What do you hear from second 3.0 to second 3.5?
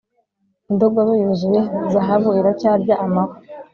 amahwa